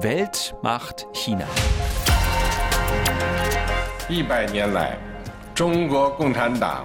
[0.00, 1.46] Welt macht China.
[4.08, 4.96] 一百年来，
[5.54, 6.84] 中国共产党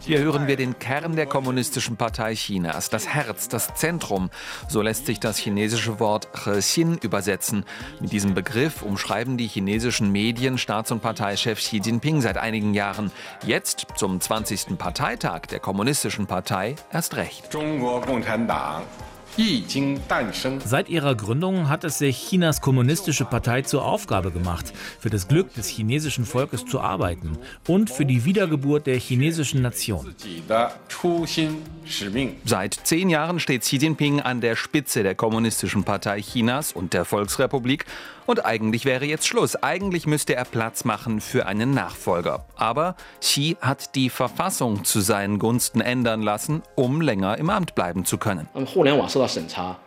[0.00, 4.30] hier hören wir den Kern der Kommunistischen Partei Chinas, das Herz, das Zentrum.
[4.68, 7.64] So lässt sich das chinesische Wort Hexin übersetzen.
[8.00, 13.12] Mit diesem Begriff umschreiben die chinesischen Medien Staats- und Parteichef Xi Jinping seit einigen Jahren.
[13.44, 14.76] Jetzt, zum 20.
[14.76, 17.50] Parteitag der Kommunistischen Partei, erst recht.
[17.52, 18.82] 中国共产党
[20.65, 25.53] Seit ihrer Gründung hat es sich Chinas kommunistische Partei zur Aufgabe gemacht, für das Glück
[25.55, 30.15] des chinesischen Volkes zu arbeiten und für die Wiedergeburt der chinesischen Nation.
[32.45, 37.03] Seit zehn Jahren steht Xi Jinping an der Spitze der Kommunistischen Partei Chinas und der
[37.03, 37.85] Volksrepublik
[38.25, 39.55] und eigentlich wäre jetzt Schluss.
[39.55, 42.45] Eigentlich müsste er Platz machen für einen Nachfolger.
[42.55, 48.05] Aber Xi hat die Verfassung zu seinen Gunsten ändern lassen, um länger im Amt bleiben
[48.05, 48.47] zu können.
[49.27, 49.77] 审查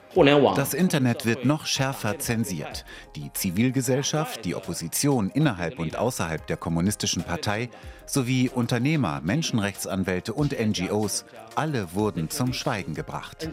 [0.56, 2.84] Das Internet wird noch schärfer zensiert.
[3.14, 7.68] Die Zivilgesellschaft, die Opposition innerhalb und außerhalb der kommunistischen Partei
[8.06, 11.24] sowie Unternehmer, Menschenrechtsanwälte und NGOs,
[11.54, 13.48] alle wurden zum Schweigen gebracht.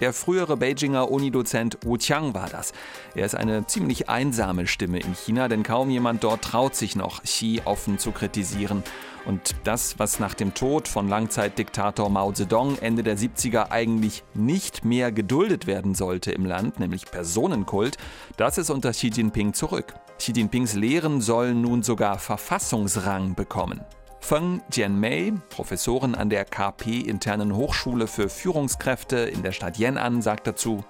[0.00, 2.72] Der frühere Beijinger Uni-Dozent Wu Qiang war das.
[3.14, 7.22] Er ist eine ziemlich einsame Stimme in China, denn kaum jemand dort traut sich noch,
[7.24, 8.84] Xi offen zu kritisieren.
[9.26, 14.84] Und das, was nach dem Tod von Langzeitdiktator Mao Zedong Ende der 70er eigentlich nicht
[14.84, 17.96] mehr geduldet werden sollte im Land, nämlich Personenkult,
[18.36, 19.94] das ist unter Xi Jinping zurück.
[20.18, 23.80] Xi Jinpings Lehren sollen nun sogar Verfassungsrang bekommen.
[24.26, 30.82] Feng Jianmei, Professorin an der KP-internen Hochschule für Führungskräfte in der Stadt Yan'an, sagt dazu: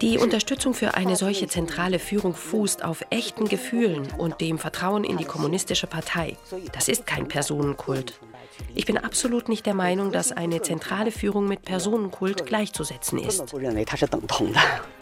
[0.00, 5.16] Die Unterstützung für eine solche zentrale Führung fußt auf echten Gefühlen und dem Vertrauen in
[5.16, 6.36] die kommunistische Partei.
[6.72, 8.20] Das ist kein Personenkult.
[8.74, 13.44] Ich bin absolut nicht der Meinung, dass eine zentrale Führung mit Personenkult gleichzusetzen ist.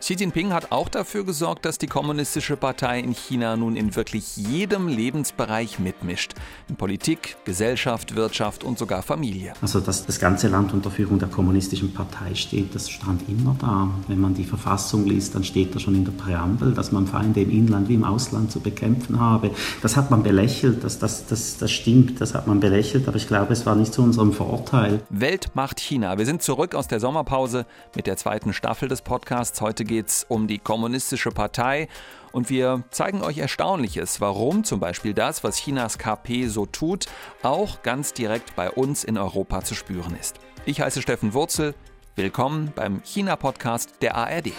[0.01, 4.37] Xi Jinping hat auch dafür gesorgt, dass die Kommunistische Partei in China nun in wirklich
[4.37, 6.35] jedem Lebensbereich mitmischt.
[6.69, 9.55] In Politik, Gesellschaft, Wirtschaft und sogar Familie.
[9.61, 13.91] Also, dass das ganze Land unter Führung der Kommunistischen Partei steht, das stand immer da.
[14.09, 17.41] Wenn man die Verfassung liest, dann steht da schon in der Präambel, dass man Feinde
[17.41, 19.51] im Inland wie im Ausland zu bekämpfen habe.
[19.83, 23.29] Das hat man belächelt, das, das, das, das stimmt, das hat man belächelt, aber ich
[23.29, 25.01] glaube, es war nicht zu unserem Vorteil.
[25.11, 26.19] Welt macht China.
[26.19, 29.61] Wir sind zurück aus der Sommerpause mit der zweiten Staffel des Podcasts.
[29.61, 31.89] Heute geht es um die Kommunistische Partei.
[32.33, 37.07] Und wir zeigen euch Erstaunliches, warum zum Beispiel das, was Chinas KP so tut,
[37.43, 40.37] auch ganz direkt bei uns in Europa zu spüren ist.
[40.67, 41.75] Ich heiße Steffen Wurzel.
[42.15, 44.53] Willkommen beim China-Podcast der ARD.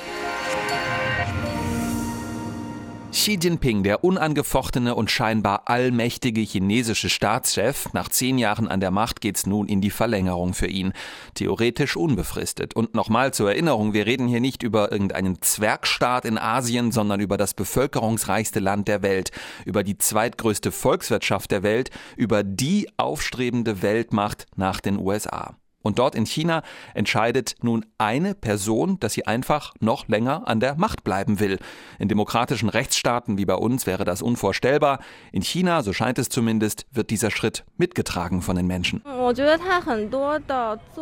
[3.11, 9.21] Xi Jinping, der unangefochtene und scheinbar allmächtige chinesische Staatschef, nach zehn Jahren an der Macht
[9.21, 10.93] geht's nun in die Verlängerung für ihn.
[11.33, 12.75] Theoretisch unbefristet.
[12.75, 17.37] Und nochmal zur Erinnerung, wir reden hier nicht über irgendeinen Zwergstaat in Asien, sondern über
[17.37, 19.31] das bevölkerungsreichste Land der Welt,
[19.65, 25.55] über die zweitgrößte Volkswirtschaft der Welt, über die aufstrebende Weltmacht nach den USA.
[25.87, 30.75] Und dort in China entscheidet nun eine Person, dass sie einfach noch länger an der
[30.75, 31.59] Macht bleiben will.
[31.97, 34.99] In demokratischen Rechtsstaaten wie bei uns wäre das unvorstellbar.
[35.31, 39.01] In China, so scheint es zumindest, wird dieser Schritt mitgetragen von den Menschen.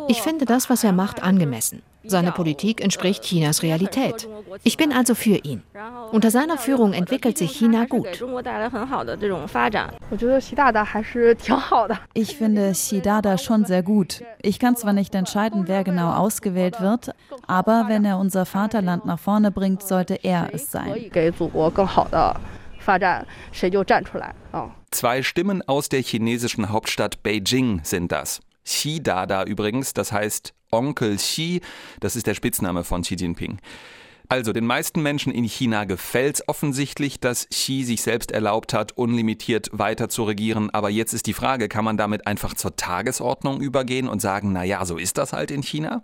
[0.06, 1.82] Ich finde das, was er macht, angemessen.
[2.08, 4.28] Seine Politik entspricht Chinas Realität.
[4.62, 5.62] Ich bin also für ihn.
[6.12, 8.06] Unter seiner Führung entwickelt sich China gut.
[12.14, 14.22] Ich finde Xi Dada schon sehr gut.
[14.42, 17.10] Ich kann zwar nicht entscheiden, wer genau ausgewählt wird,
[17.46, 21.10] aber wenn er unser Vaterland nach vorne bringt, sollte er es sein.
[24.90, 28.40] Zwei Stimmen aus der chinesischen Hauptstadt Beijing sind das.
[28.64, 31.60] Xi Dada übrigens, das heißt Onkel Xi,
[32.00, 33.58] das ist der Spitzname von Xi Jinping.
[34.28, 38.90] Also, den meisten Menschen in China gefällt es offensichtlich, dass Xi sich selbst erlaubt hat,
[38.92, 40.70] unlimitiert weiter zu regieren.
[40.70, 44.64] Aber jetzt ist die Frage, kann man damit einfach zur Tagesordnung übergehen und sagen, na
[44.64, 46.02] ja, so ist das halt in China?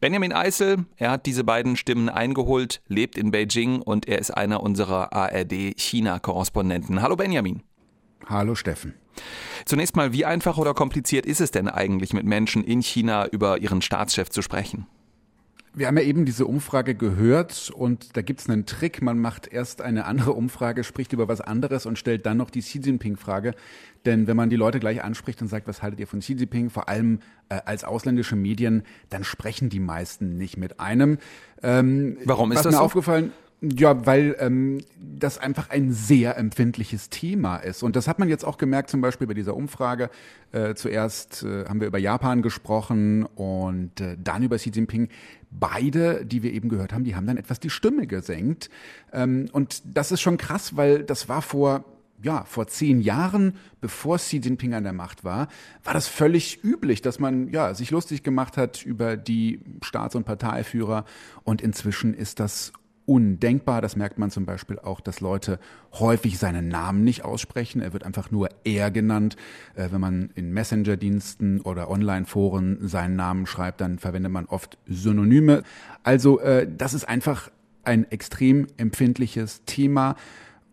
[0.00, 4.64] Benjamin Eisel, er hat diese beiden Stimmen eingeholt, lebt in Beijing und er ist einer
[4.64, 7.02] unserer ARD-China-Korrespondenten.
[7.02, 7.62] Hallo Benjamin.
[8.26, 8.94] Hallo Steffen.
[9.64, 13.58] Zunächst mal, wie einfach oder kompliziert ist es denn eigentlich, mit Menschen in China über
[13.58, 14.86] ihren Staatschef zu sprechen?
[15.72, 19.02] Wir haben ja eben diese Umfrage gehört und da gibt es einen Trick.
[19.02, 22.60] Man macht erst eine andere Umfrage, spricht über was anderes und stellt dann noch die
[22.60, 23.54] Xi Jinping-Frage.
[24.04, 26.70] Denn wenn man die Leute gleich anspricht und sagt, was haltet ihr von Xi Jinping,
[26.70, 27.20] vor allem
[27.50, 31.18] äh, als ausländische Medien, dann sprechen die meisten nicht mit einem.
[31.62, 32.84] Ähm, Warum ist was das mir so?
[32.84, 33.32] aufgefallen?
[33.62, 37.82] Ja, weil ähm, das einfach ein sehr empfindliches Thema ist.
[37.82, 40.08] Und das hat man jetzt auch gemerkt, zum Beispiel bei dieser Umfrage.
[40.52, 45.08] Äh, zuerst äh, haben wir über Japan gesprochen und äh, dann über Xi Jinping.
[45.50, 48.70] beide, die wir eben gehört haben, die haben dann etwas die Stimme gesenkt.
[49.12, 51.84] Ähm, und das ist schon krass, weil das war vor
[52.22, 55.48] ja, vor zehn Jahren, bevor Xi Jinping an der Macht war,
[55.84, 60.24] war das völlig üblich, dass man ja, sich lustig gemacht hat über die Staats- und
[60.24, 61.06] Parteiführer.
[61.44, 62.74] Und inzwischen ist das
[63.10, 63.82] undenkbar.
[63.82, 65.58] Das merkt man zum Beispiel auch, dass Leute
[65.94, 67.82] häufig seinen Namen nicht aussprechen.
[67.82, 69.34] Er wird einfach nur er genannt.
[69.74, 75.64] Äh, wenn man in Messenger-Diensten oder Online-Foren seinen Namen schreibt, dann verwendet man oft Synonyme.
[76.04, 77.50] Also äh, das ist einfach
[77.82, 80.14] ein extrem empfindliches Thema.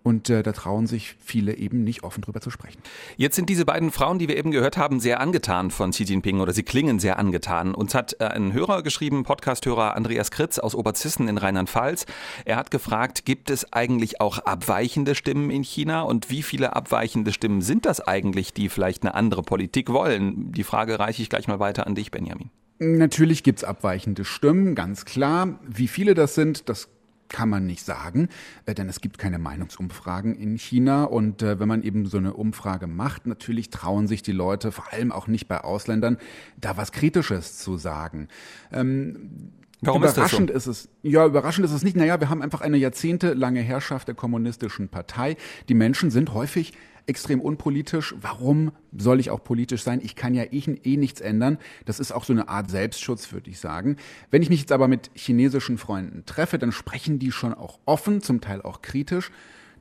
[0.07, 2.81] Und äh, da trauen sich viele eben nicht offen drüber zu sprechen.
[3.18, 6.39] Jetzt sind diese beiden Frauen, die wir eben gehört haben, sehr angetan von Xi Jinping
[6.39, 7.75] oder sie klingen sehr angetan.
[7.75, 12.06] Uns hat äh, ein Hörer geschrieben, Podcasthörer Andreas Kritz aus Oberzissen in Rheinland-Pfalz.
[12.45, 17.33] Er hat gefragt, gibt es eigentlich auch abweichende Stimmen in China und wie viele abweichende
[17.33, 20.54] Stimmen sind das eigentlich, die vielleicht eine andere Politik wollen?
[20.54, 22.50] Die Frage reiche ich gleich mal weiter an dich, Benjamin.
[22.80, 25.59] Natürlich gibt es abweichende Stimmen, ganz klar.
[25.68, 26.88] Wie viele das sind, das
[27.30, 28.30] kann man nicht sagen,
[28.66, 31.04] äh, denn es gibt keine Meinungsumfragen in China.
[31.04, 34.92] Und äh, wenn man eben so eine Umfrage macht, natürlich trauen sich die Leute, vor
[34.94, 36.18] allem auch nicht bei Ausländern,
[36.58, 38.28] da was Kritisches zu sagen.
[38.72, 39.52] Ähm,
[39.82, 40.72] Warum überraschend ist, so?
[40.72, 40.90] ist, es?
[41.04, 41.96] Ja, überraschend ist es nicht.
[41.96, 45.38] Naja, wir haben einfach eine jahrzehntelange Herrschaft der kommunistischen Partei.
[45.70, 46.74] Die Menschen sind häufig
[47.06, 48.16] extrem unpolitisch.
[48.20, 50.02] Warum soll ich auch politisch sein?
[50.04, 51.58] Ich kann ja eh, eh nichts ändern.
[51.86, 53.98] Das ist auch so eine Art Selbstschutz, würde ich sagen.
[54.30, 58.22] Wenn ich mich jetzt aber mit chinesischen Freunden treffe, dann sprechen die schon auch offen,
[58.22, 59.32] zum Teil auch kritisch.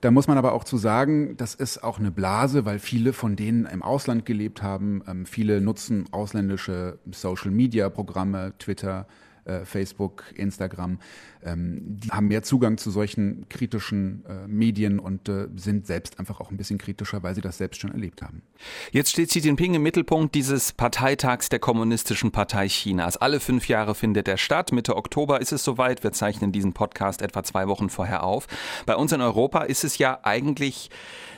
[0.03, 3.35] Da muss man aber auch zu sagen, das ist auch eine Blase, weil viele von
[3.35, 5.03] denen im Ausland gelebt haben.
[5.09, 9.07] Ähm, viele nutzen ausländische Social-Media-Programme, Twitter,
[9.47, 10.99] äh, Facebook, Instagram,
[11.45, 16.41] ähm, die haben mehr Zugang zu solchen kritischen äh, Medien und äh, sind selbst einfach
[16.41, 18.43] auch ein bisschen kritischer, weil sie das selbst schon erlebt haben.
[18.91, 23.17] Jetzt steht Xi Jinping im Mittelpunkt dieses Parteitags der Kommunistischen Partei Chinas.
[23.17, 24.73] Alle fünf Jahre findet er statt.
[24.73, 26.03] Mitte Oktober ist es soweit.
[26.03, 28.47] Wir zeichnen diesen Podcast etwa zwei Wochen vorher auf.
[28.85, 30.91] Bei uns in Europa ist es ja eigentlich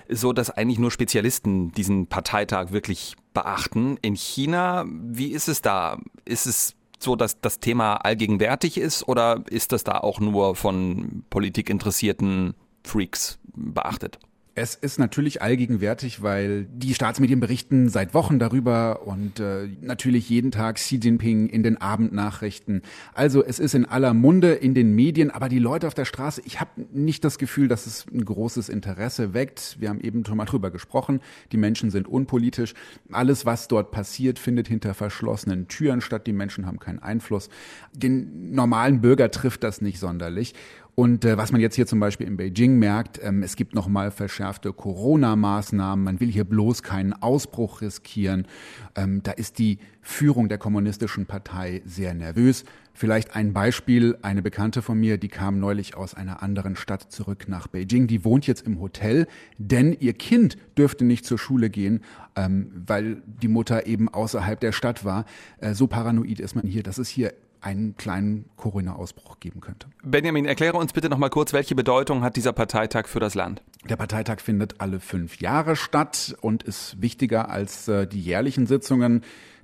[0.08, 3.98] so, dass eigentlich nur Spezialisten diesen Parteitag wirklich beachten.
[4.00, 5.98] In China, wie ist es da?
[6.24, 11.24] Ist es so, dass das Thema allgegenwärtig ist oder ist das da auch nur von
[11.30, 12.54] politikinteressierten
[12.84, 14.18] Freaks beachtet?
[14.60, 20.50] Es ist natürlich allgegenwärtig, weil die Staatsmedien berichten seit Wochen darüber und äh, natürlich jeden
[20.50, 22.82] Tag Xi Jinping in den Abendnachrichten.
[23.14, 26.42] Also es ist in aller Munde in den Medien, aber die Leute auf der Straße,
[26.44, 29.76] ich habe nicht das Gefühl, dass es ein großes Interesse weckt.
[29.78, 31.20] Wir haben eben schon mal drüber gesprochen.
[31.52, 32.74] Die Menschen sind unpolitisch.
[33.12, 36.26] Alles, was dort passiert, findet hinter verschlossenen Türen statt.
[36.26, 37.48] Die Menschen haben keinen Einfluss.
[37.92, 40.54] Den normalen Bürger trifft das nicht sonderlich.
[40.98, 44.10] Und äh, was man jetzt hier zum Beispiel in Beijing merkt, ähm, es gibt nochmal
[44.10, 46.04] verschärfte Corona-Maßnahmen.
[46.04, 48.48] Man will hier bloß keinen Ausbruch riskieren.
[48.96, 52.64] Ähm, da ist die Führung der kommunistischen Partei sehr nervös.
[52.94, 57.44] Vielleicht ein Beispiel, eine Bekannte von mir, die kam neulich aus einer anderen Stadt zurück
[57.46, 58.08] nach Beijing.
[58.08, 62.00] Die wohnt jetzt im Hotel, denn ihr Kind dürfte nicht zur Schule gehen,
[62.34, 65.26] ähm, weil die Mutter eben außerhalb der Stadt war.
[65.58, 66.82] Äh, so paranoid ist man hier.
[66.82, 69.88] Das ist hier einen kleinen Corona-Ausbruch geben könnte.
[70.02, 73.62] Benjamin, erkläre uns bitte noch mal kurz, welche Bedeutung hat dieser Parteitag für das Land?
[73.88, 79.22] Der Parteitag findet alle fünf Jahre statt und ist wichtiger als äh, die jährlichen Sitzungen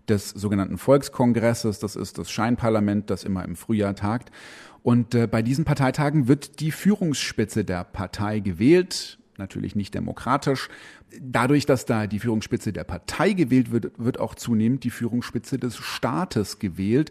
[0.09, 1.79] des sogenannten Volkskongresses.
[1.79, 4.31] Das ist das Scheinparlament, das immer im Frühjahr tagt.
[4.83, 10.69] Und äh, bei diesen Parteitagen wird die Führungsspitze der Partei gewählt natürlich nicht demokratisch.
[11.21, 15.77] Dadurch, dass da die Führungsspitze der Partei gewählt wird, wird auch zunehmend die Führungsspitze des
[15.77, 17.11] Staates gewählt.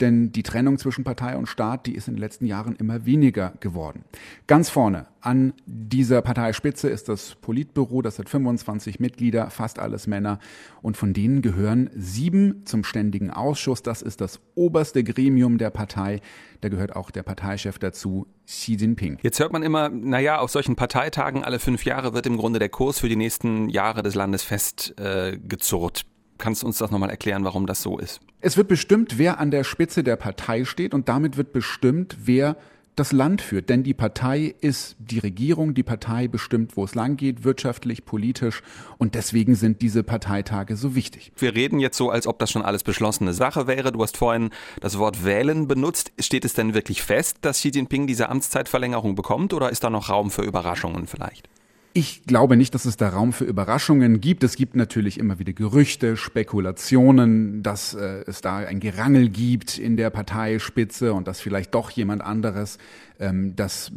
[0.00, 3.52] Denn die Trennung zwischen Partei und Staat, die ist in den letzten Jahren immer weniger
[3.60, 4.04] geworden.
[4.46, 10.38] Ganz vorne an dieser Parteispitze ist das Politbüro, das hat 25 Mitglieder, fast alles Männer.
[10.80, 13.82] Und von denen gehören sieben zum Ständigen Ausschuss.
[13.82, 16.20] Das ist das oberste Gremium der Partei.
[16.62, 19.18] Da gehört auch der Parteichef dazu, Xi Jinping.
[19.22, 22.68] Jetzt hört man immer, naja, auf solchen Parteitagen alle fünf Jahre wird im Grunde der
[22.68, 26.00] Kurs für die nächsten Jahre des Landes festgezurrt.
[26.00, 26.04] Äh,
[26.38, 28.20] Kannst du uns das nochmal erklären, warum das so ist?
[28.40, 32.56] Es wird bestimmt, wer an der Spitze der Partei steht und damit wird bestimmt, wer
[32.96, 33.68] das Land führt.
[33.68, 38.62] Denn die Partei ist die Regierung, die Partei bestimmt, wo es lang geht, wirtschaftlich, politisch.
[38.98, 41.32] Und deswegen sind diese Parteitage so wichtig.
[41.36, 43.92] Wir reden jetzt so, als ob das schon alles beschlossene Sache wäre.
[43.92, 46.12] Du hast vorhin das Wort wählen benutzt.
[46.18, 50.08] Steht es denn wirklich fest, dass Xi Jinping diese Amtszeitverlängerung bekommt oder ist da noch
[50.08, 51.48] Raum für Überraschungen vielleicht?
[51.92, 54.44] Ich glaube nicht, dass es da Raum für Überraschungen gibt.
[54.44, 59.96] Es gibt natürlich immer wieder Gerüchte, Spekulationen, dass äh, es da ein Gerangel gibt in
[59.96, 62.78] der Parteispitze und dass vielleicht doch jemand anderes
[63.18, 63.90] ähm, das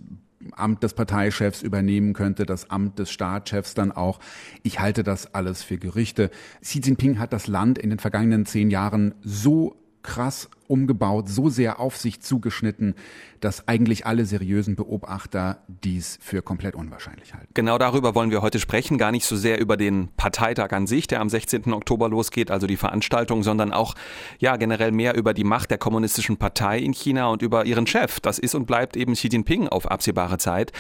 [0.54, 4.20] Amt des Parteichefs übernehmen könnte, das Amt des Staatschefs dann auch.
[4.64, 6.32] Ich halte das alles für Gerüchte.
[6.62, 11.80] Xi Jinping hat das Land in den vergangenen zehn Jahren so krass umgebaut, so sehr
[11.80, 12.96] auf sich zugeschnitten,
[13.40, 17.50] dass eigentlich alle seriösen Beobachter dies für komplett unwahrscheinlich halten.
[17.54, 21.08] Genau darüber wollen wir heute sprechen, gar nicht so sehr über den Parteitag an sich,
[21.08, 21.74] der am 16.
[21.74, 23.96] Oktober losgeht, also die Veranstaltung, sondern auch
[24.40, 28.20] ja generell mehr über die Macht der kommunistischen Partei in China und über ihren Chef.
[28.20, 30.72] Das ist und bleibt eben Xi Jinping auf absehbare Zeit.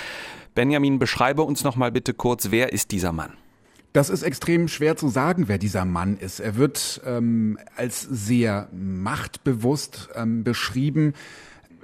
[0.55, 3.33] Benjamin, beschreibe uns noch mal bitte kurz, wer ist dieser Mann?
[3.93, 6.39] Das ist extrem schwer zu sagen, wer dieser Mann ist.
[6.39, 11.13] Er wird ähm, als sehr machtbewusst ähm, beschrieben.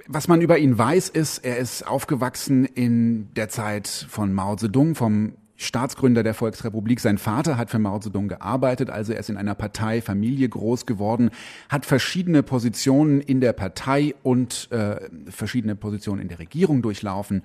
[0.08, 4.96] Was man über ihn weiß, ist, er ist aufgewachsen in der Zeit von Mao Zedong,
[4.96, 6.98] vom Staatsgründer der Volksrepublik.
[6.98, 10.86] Sein Vater hat für Mao Zedong gearbeitet, also er ist in einer Partei, Familie groß
[10.86, 11.30] geworden,
[11.68, 14.96] hat verschiedene Positionen in der Partei und äh,
[15.28, 17.42] verschiedene Positionen in der Regierung durchlaufen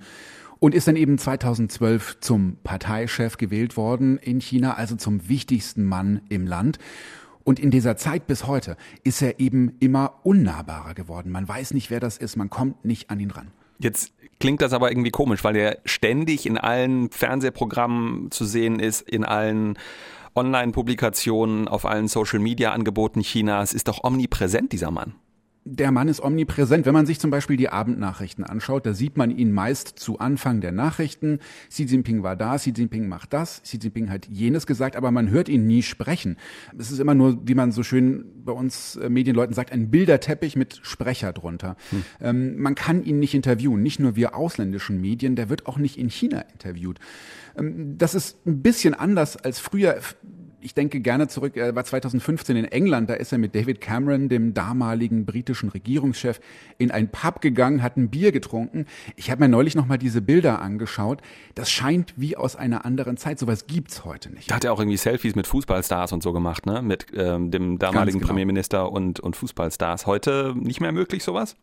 [0.58, 6.22] und ist dann eben 2012 zum Parteichef gewählt worden in China, also zum wichtigsten Mann
[6.28, 6.78] im Land.
[7.44, 11.30] Und in dieser Zeit bis heute ist er eben immer unnahbarer geworden.
[11.30, 13.52] Man weiß nicht, wer das ist, man kommt nicht an ihn ran.
[13.78, 19.02] Jetzt klingt das aber irgendwie komisch, weil er ständig in allen Fernsehprogrammen zu sehen ist,
[19.02, 19.78] in allen
[20.34, 25.14] Online-Publikationen, auf allen Social-Media-Angeboten Chinas, ist doch omnipräsent, dieser Mann
[25.68, 26.86] der Mann ist omnipräsent.
[26.86, 30.60] Wenn man sich zum Beispiel die Abendnachrichten anschaut, da sieht man ihn meist zu Anfang
[30.60, 31.40] der Nachrichten.
[31.68, 35.28] Xi Jinping war da, Xi Jinping macht das, Xi Jinping hat jenes gesagt, aber man
[35.28, 36.36] hört ihn nie sprechen.
[36.78, 40.54] Es ist immer nur, wie man so schön bei uns äh, Medienleuten sagt, ein Bilderteppich
[40.54, 41.76] mit Sprecher drunter.
[41.90, 42.04] Hm.
[42.20, 45.98] Ähm, man kann ihn nicht interviewen, nicht nur wir ausländischen Medien, der wird auch nicht
[45.98, 47.00] in China interviewt.
[47.58, 49.96] Ähm, das ist ein bisschen anders als früher
[50.66, 54.28] ich denke gerne zurück, er war 2015 in England, da ist er mit David Cameron,
[54.28, 56.40] dem damaligen britischen Regierungschef,
[56.76, 58.86] in ein Pub gegangen, hat ein Bier getrunken.
[59.14, 61.22] Ich habe mir neulich nochmal diese Bilder angeschaut.
[61.54, 63.38] Das scheint wie aus einer anderen Zeit.
[63.38, 64.50] Sowas gibt's heute nicht.
[64.50, 66.82] Da hat er auch irgendwie Selfies mit Fußballstars und so gemacht, ne?
[66.82, 68.26] Mit ähm, dem damaligen genau.
[68.26, 70.06] Premierminister und, und Fußballstars.
[70.06, 71.54] Heute nicht mehr möglich, sowas?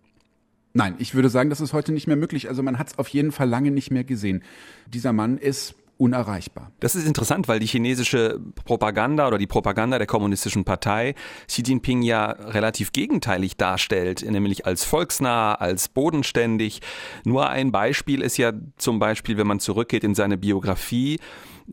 [0.72, 2.48] Nein, ich würde sagen, das ist heute nicht mehr möglich.
[2.48, 4.44] Also man hat es auf jeden Fall lange nicht mehr gesehen.
[4.88, 6.72] Dieser Mann ist unerreichbar.
[6.80, 11.16] Das ist interessant, weil die chinesische Propaganda oder die Propaganda der kommunistischen Partei
[11.48, 16.82] Xi Jinping ja relativ gegenteilig darstellt, nämlich als volksnah, als bodenständig.
[17.26, 21.20] Nur ein Beispiel ist ja zum Beispiel, wenn man zurückgeht in seine Biografie,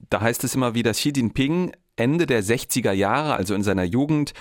[0.09, 4.33] da heißt es immer wieder, Xi Jinping Ende der 60er Jahre, also in seiner Jugend,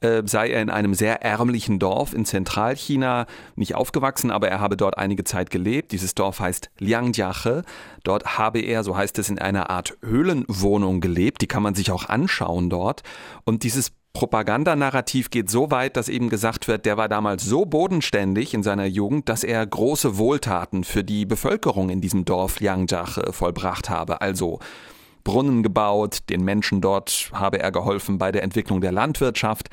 [0.00, 4.76] äh, sei er in einem sehr ärmlichen Dorf in Zentralchina nicht aufgewachsen, aber er habe
[4.76, 5.90] dort einige Zeit gelebt.
[5.90, 7.64] Dieses Dorf heißt Liangjiache.
[8.04, 11.42] Dort habe er, so heißt es, in einer Art Höhlenwohnung gelebt.
[11.42, 13.02] Die kann man sich auch anschauen dort.
[13.44, 18.54] Und dieses Propagandanarrativ geht so weit, dass eben gesagt wird, der war damals so bodenständig
[18.54, 23.90] in seiner Jugend, dass er große Wohltaten für die Bevölkerung in diesem Dorf Liangjiache vollbracht
[23.90, 24.20] habe.
[24.20, 24.60] Also
[25.28, 29.68] Brunnen gebaut, den Menschen dort habe er geholfen bei der Entwicklung der Landwirtschaft.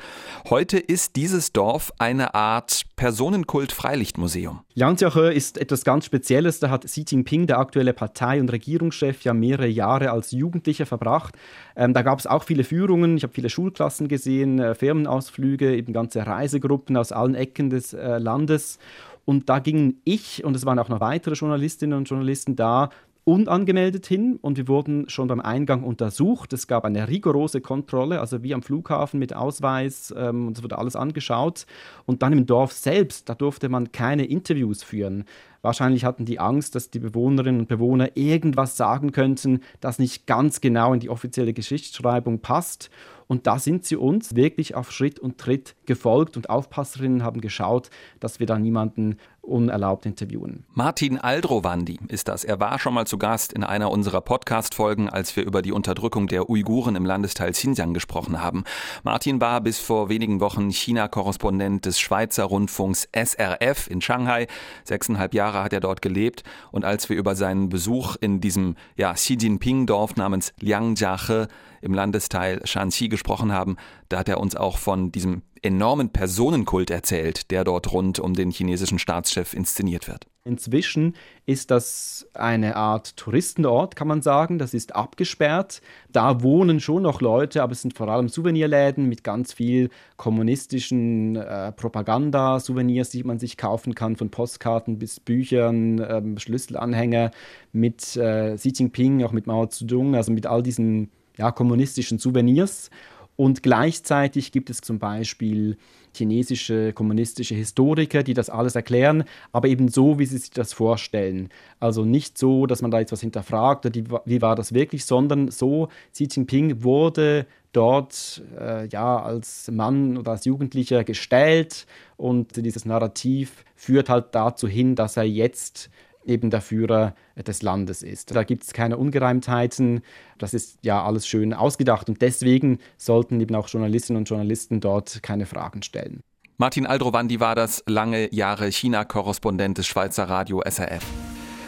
[0.50, 4.60] Heute ist dieses Dorf eine Art Personenkult-Freilichtmuseum.
[4.74, 6.60] Yangjiahe ist etwas ganz Spezielles.
[6.60, 11.34] Da hat Xi Jinping, der aktuelle Partei- und Regierungschef, ja mehrere Jahre als Jugendlicher verbracht.
[11.74, 13.16] Ähm, da gab es auch viele Führungen.
[13.16, 18.18] Ich habe viele Schulklassen gesehen, äh, Firmenausflüge, eben ganze Reisegruppen aus allen Ecken des äh,
[18.18, 18.78] Landes.
[19.26, 22.90] Und da gingen ich und es waren auch noch weitere Journalistinnen und Journalisten da
[23.26, 26.52] unangemeldet hin und wir wurden schon beim Eingang untersucht.
[26.52, 30.78] Es gab eine rigorose Kontrolle, also wie am Flughafen mit Ausweis ähm, und es wurde
[30.78, 31.66] alles angeschaut.
[32.06, 35.24] Und dann im Dorf selbst, da durfte man keine Interviews führen.
[35.60, 40.60] Wahrscheinlich hatten die Angst, dass die Bewohnerinnen und Bewohner irgendwas sagen könnten, das nicht ganz
[40.60, 42.90] genau in die offizielle Geschichtsschreibung passt.
[43.28, 47.90] Und da sind sie uns wirklich auf Schritt und Tritt gefolgt und Aufpasserinnen haben geschaut,
[48.20, 50.64] dass wir da niemanden unerlaubt interviewen.
[50.74, 52.44] Martin Aldrovandi ist das.
[52.44, 56.26] Er war schon mal zu Gast in einer unserer Podcast-Folgen, als wir über die Unterdrückung
[56.26, 58.64] der Uiguren im Landesteil Xinjiang gesprochen haben.
[59.04, 64.46] Martin war bis vor wenigen Wochen China-Korrespondent des Schweizer Rundfunks SRF in Shanghai.
[64.84, 66.42] Sechseinhalb Jahre hat er dort gelebt.
[66.72, 71.48] Und als wir über seinen Besuch in diesem ja, Xi Jinping-Dorf namens Liangjiache
[71.80, 73.76] im Landesteil Shanxi gesprochen haben,
[74.08, 78.50] da hat er uns auch von diesem enormen Personenkult erzählt, der dort rund um den
[78.50, 80.26] chinesischen Staatschef inszeniert wird.
[80.44, 84.60] Inzwischen ist das eine Art Touristenort, kann man sagen.
[84.60, 85.82] Das ist abgesperrt.
[86.12, 91.34] Da wohnen schon noch Leute, aber es sind vor allem Souvenirläden mit ganz viel kommunistischen
[91.34, 97.32] äh, Propaganda-Souvenirs, die man sich kaufen kann, von Postkarten bis Büchern, ähm, Schlüsselanhänger
[97.72, 102.90] mit äh, Xi Jinping, auch mit Mao Zedong, also mit all diesen ja, kommunistischen Souvenirs.
[103.36, 105.76] Und gleichzeitig gibt es zum Beispiel
[106.16, 111.50] chinesische kommunistische Historiker, die das alles erklären, aber eben so, wie sie sich das vorstellen.
[111.78, 115.50] Also nicht so, dass man da etwas hinterfragt, oder die, wie war das wirklich, sondern
[115.50, 122.86] so, Xi Jinping wurde dort äh, ja als Mann oder als Jugendlicher gestellt und dieses
[122.86, 125.90] Narrativ führt halt dazu hin, dass er jetzt
[126.26, 128.34] eben der Führer des Landes ist.
[128.34, 130.02] Da gibt es keine Ungereimtheiten,
[130.38, 135.22] das ist ja alles schön ausgedacht und deswegen sollten eben auch Journalistinnen und Journalisten dort
[135.22, 136.20] keine Fragen stellen.
[136.58, 141.04] Martin Aldrovandi war das lange Jahre China-Korrespondent des Schweizer Radio SRF.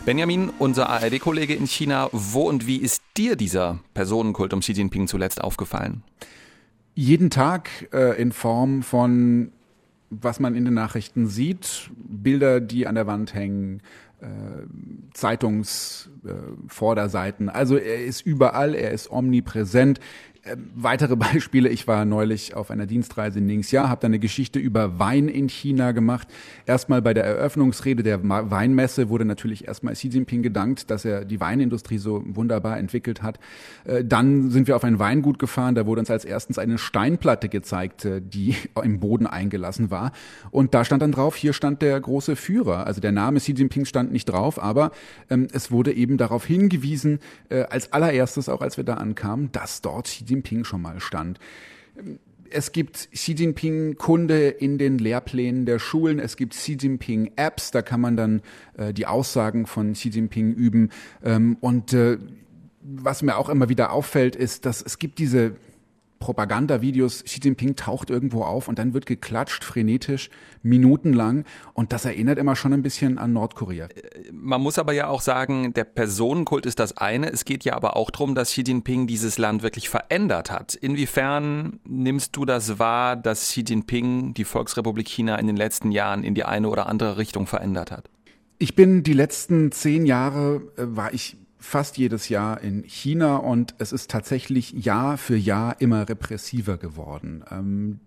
[0.07, 5.07] Benjamin, unser ARD-Kollege in China, wo und wie ist dir dieser Personenkult um Xi Jinping
[5.07, 6.03] zuletzt aufgefallen?
[6.95, 9.53] Jeden Tag äh, in Form von,
[10.09, 13.83] was man in den Nachrichten sieht, Bilder, die an der Wand hängen,
[15.15, 17.49] Zeitungsvorderseiten.
[17.49, 20.01] Äh, also er ist überall, er ist omnipräsent.
[20.45, 24.59] Ähm, weitere Beispiele, ich war neulich auf einer Dienstreise in Ningxia, habe da eine Geschichte
[24.59, 26.29] über Wein in China gemacht.
[26.67, 31.41] Erstmal bei der Eröffnungsrede der Weinmesse wurde natürlich erstmal Xi Jinping gedankt, dass er die
[31.41, 33.39] Weinindustrie so wunderbar entwickelt hat.
[33.85, 37.49] Äh, dann sind wir auf ein Weingut gefahren, da wurde uns als erstens eine Steinplatte
[37.49, 40.13] gezeigt, äh, die im Boden eingelassen war.
[40.51, 42.87] Und da stand dann drauf, hier stand der große Führer.
[42.87, 44.93] Also der Name Xi Jinping stand nicht drauf, aber
[45.31, 47.19] ähm, es wurde eben darauf hingewiesen,
[47.49, 51.39] äh, als allererstes auch als wir da ankamen, dass dort Xi Jinping schon mal stand.
[52.51, 56.19] Es gibt Xi Jinping-Kunde in den Lehrplänen der Schulen.
[56.19, 58.43] Es gibt Xi Jinping-Apps, da kann man dann
[58.77, 60.91] äh, die Aussagen von Xi Jinping üben.
[61.23, 62.19] Ähm, und äh,
[62.81, 65.57] was mir auch immer wieder auffällt, ist, dass es gibt diese
[66.19, 70.31] Propagandavideos, Xi Jinping taucht irgendwo auf und dann wird geklatscht, frenetisch,
[70.63, 71.45] minutenlang.
[71.75, 73.89] Und das erinnert immer schon ein bisschen an Nordkorea.
[74.33, 77.31] Man muss aber ja auch sagen, der Personenkult ist das eine.
[77.31, 80.75] Es geht ja aber auch darum, dass Xi Jinping dieses Land wirklich verändert hat.
[80.75, 86.25] Inwiefern nimmst du das wahr, dass Xi Jinping die Volksrepublik China in den letzten Jahren
[86.25, 88.11] in die eine oder andere Richtung verändert hat?
[88.59, 93.75] Ich bin die letzten zehn Jahre, äh, war ich fast jedes Jahr in China und
[93.79, 97.45] es ist tatsächlich Jahr für Jahr immer repressiver geworden.
[97.51, 98.01] Ähm,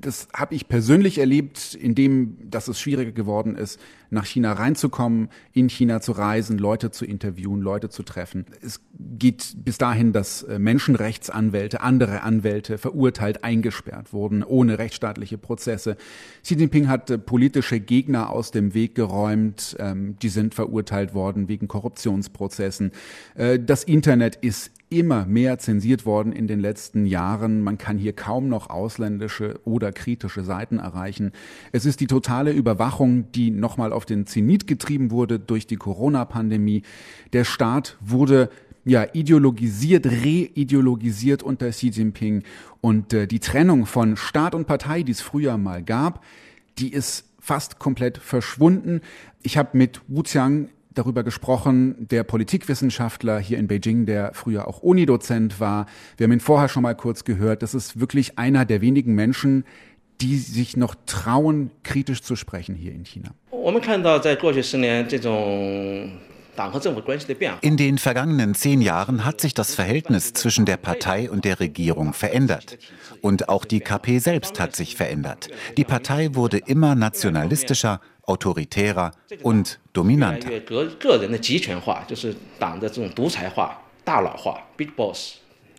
[0.00, 5.68] das habe ich persönlich erlebt, indem dass es schwieriger geworden ist, nach China reinzukommen, in
[5.68, 8.46] China zu reisen, Leute zu interviewen, Leute zu treffen.
[8.62, 8.80] Es
[9.18, 15.96] geht bis dahin, dass äh, Menschenrechtsanwälte, andere Anwälte verurteilt, eingesperrt wurden, ohne rechtsstaatliche Prozesse.
[16.42, 21.48] Xi Jinping hat äh, politische Gegner aus dem Weg geräumt, ähm, die sind verurteilt worden
[21.48, 22.92] wegen Korruptionsprozessen.
[23.34, 27.62] Äh, das Internet ist immer mehr zensiert worden in den letzten Jahren.
[27.62, 31.30] Man kann hier kaum noch ausländische oder kritische Seiten erreichen.
[31.70, 36.82] Es ist die totale Überwachung, die nochmal auf den Zenit getrieben wurde durch die Corona-Pandemie.
[37.32, 38.50] Der Staat wurde
[38.84, 42.42] ja, ideologisiert, reideologisiert unter Xi Jinping.
[42.80, 46.24] Und äh, die Trennung von Staat und Partei, die es früher mal gab,
[46.78, 49.00] die ist fast komplett verschwunden.
[49.42, 54.80] Ich habe mit Wu Qiang darüber gesprochen, der Politikwissenschaftler hier in Beijing, der früher auch
[54.82, 55.86] Unidozent war.
[56.16, 57.62] Wir haben ihn vorher schon mal kurz gehört.
[57.62, 59.64] Das ist wirklich einer der wenigen Menschen,
[60.20, 63.30] die sich noch trauen, kritisch zu sprechen hier in China.
[67.60, 72.12] In den vergangenen zehn Jahren hat sich das Verhältnis zwischen der Partei und der Regierung
[72.12, 72.78] verändert.
[73.20, 75.48] Und auch die KP selbst hat sich verändert.
[75.76, 80.50] Die Partei wurde immer nationalistischer, autoritärer und dominanter.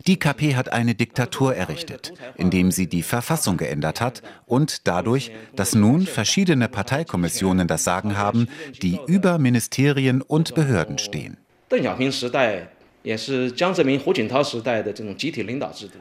[0.06, 5.74] Die KP hat eine Diktatur errichtet, indem sie die Verfassung geändert hat und dadurch, dass
[5.74, 8.48] nun verschiedene Parteikommissionen das Sagen haben,
[8.82, 11.36] die über Ministerien und Behörden stehen.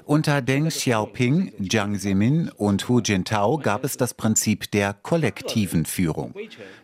[0.05, 6.33] Unter Deng Xiaoping, Jiang Zemin und Hu Jintao gab es das Prinzip der kollektiven Führung.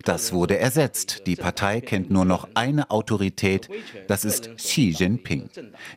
[0.04, 1.28] Das wurde ersetzt.
[1.28, 3.70] Die Partei kennt nur noch eine Autorität,
[4.08, 5.50] das ist Xi Jinping.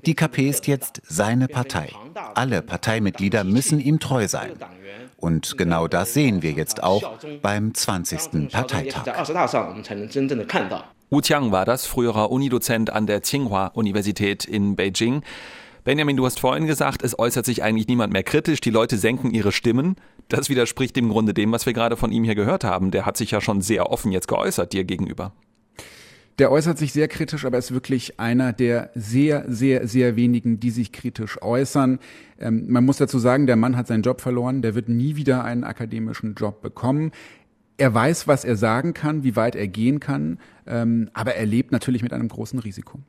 [0.04, 1.88] Die KP ist jetzt seine Partei.
[2.35, 4.52] Alle Parteimitglieder müssen ihm treu sein.
[5.16, 8.50] Und genau das sehen wir jetzt auch beim 20.
[8.50, 9.04] Parteitag.
[11.12, 15.23] Wu Tiang war das, früherer Unidozent an der Tsinghua-Universität in Beijing.
[15.83, 19.33] Benjamin, du hast vorhin gesagt, es äußert sich eigentlich niemand mehr kritisch, die Leute senken
[19.33, 19.96] ihre Stimmen.
[20.29, 22.92] Das widerspricht im Grunde dem, was wir gerade von ihm hier gehört haben.
[22.92, 25.33] Der hat sich ja schon sehr offen jetzt geäußert dir gegenüber.
[26.38, 30.70] Der äußert sich sehr kritisch, aber ist wirklich einer der sehr, sehr, sehr wenigen, die
[30.70, 31.99] sich kritisch äußern.
[32.38, 35.42] Ähm, man muss dazu sagen, der Mann hat seinen Job verloren, der wird nie wieder
[35.42, 37.11] einen akademischen Job bekommen
[37.80, 41.72] er weiß, was er sagen kann, wie weit er gehen kann, ähm, aber er lebt
[41.72, 43.00] natürlich mit einem großen Risiko.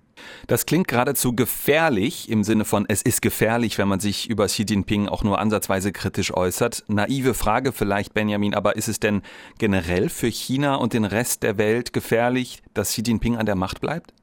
[0.47, 4.63] Das klingt geradezu gefährlich im Sinne von, es ist gefährlich, wenn man sich über Xi
[4.63, 6.85] Jinping auch nur ansatzweise kritisch äußert.
[6.87, 9.23] Naive Frage vielleicht, Benjamin, aber ist es denn
[9.57, 13.81] generell für China und den Rest der Welt gefährlich, dass Xi Jinping an der Macht
[13.81, 14.13] bleibt?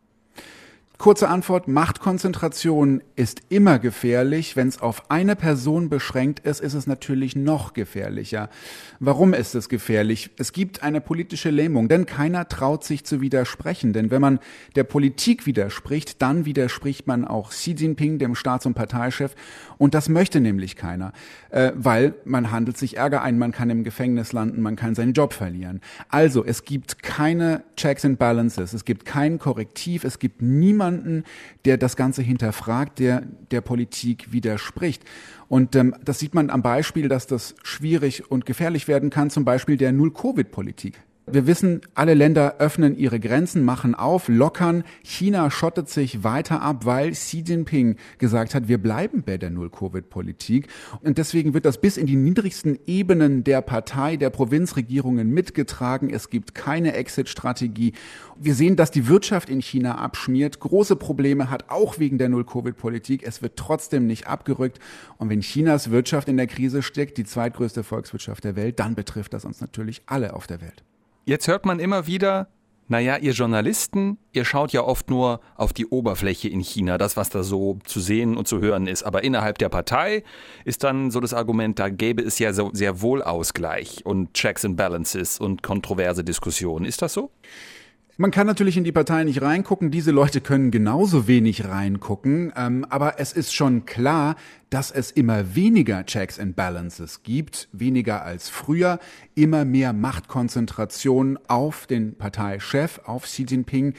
[0.98, 4.56] Kurze Antwort, Machtkonzentration ist immer gefährlich.
[4.56, 8.50] Wenn es auf eine Person beschränkt ist, ist es natürlich noch gefährlicher.
[8.98, 10.30] Warum ist es gefährlich?
[10.38, 13.92] Es gibt eine politische Lähmung, denn keiner traut sich zu widersprechen.
[13.92, 14.40] Denn wenn man
[14.74, 19.36] der Politik widerspricht, dann widerspricht man auch Xi Jinping, dem Staats- und Parteichef.
[19.78, 21.12] Und das möchte nämlich keiner,
[21.50, 25.12] äh, weil man handelt sich Ärger ein, man kann im Gefängnis landen, man kann seinen
[25.12, 25.80] Job verlieren.
[26.08, 31.24] Also es gibt keine Checks and Balances, es gibt kein Korrektiv, es gibt niemanden, niemanden,
[31.64, 35.04] der das Ganze hinterfragt, der der Politik widerspricht.
[35.48, 39.44] Und ähm, das sieht man am Beispiel, dass das schwierig und gefährlich werden kann, zum
[39.44, 41.00] Beispiel der Null-Covid-Politik.
[41.30, 44.82] Wir wissen, alle Länder öffnen ihre Grenzen, machen auf, lockern.
[45.02, 50.68] China schottet sich weiter ab, weil Xi Jinping gesagt hat, wir bleiben bei der Null-Covid-Politik.
[51.02, 56.08] Und deswegen wird das bis in die niedrigsten Ebenen der Partei, der Provinzregierungen mitgetragen.
[56.08, 57.92] Es gibt keine Exit-Strategie.
[58.38, 63.22] Wir sehen, dass die Wirtschaft in China abschmiert, große Probleme hat, auch wegen der Null-Covid-Politik.
[63.22, 64.78] Es wird trotzdem nicht abgerückt.
[65.18, 69.34] Und wenn Chinas Wirtschaft in der Krise steckt, die zweitgrößte Volkswirtschaft der Welt, dann betrifft
[69.34, 70.84] das uns natürlich alle auf der Welt.
[71.28, 72.48] Jetzt hört man immer wieder,
[72.86, 77.28] naja, ihr Journalisten, ihr schaut ja oft nur auf die Oberfläche in China, das, was
[77.28, 79.02] da so zu sehen und zu hören ist.
[79.02, 80.24] Aber innerhalb der Partei
[80.64, 84.64] ist dann so das Argument, da gäbe es ja so sehr wohl Ausgleich und Checks
[84.64, 86.86] and Balances und kontroverse Diskussionen.
[86.86, 87.30] Ist das so?
[88.20, 92.84] Man kann natürlich in die Partei nicht reingucken, diese Leute können genauso wenig reingucken, ähm,
[92.90, 94.34] aber es ist schon klar,
[94.70, 98.98] dass es immer weniger Checks and Balances gibt, weniger als früher,
[99.36, 103.94] immer mehr Machtkonzentration auf den Parteichef, auf Xi Jinping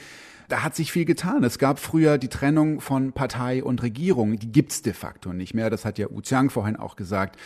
[0.50, 1.44] da hat sich viel getan.
[1.44, 4.36] Es gab früher die Trennung von Partei und Regierung.
[4.36, 5.70] Die gibt's de facto nicht mehr.
[5.70, 7.38] Das hat ja Wu Qiang vorhin auch gesagt.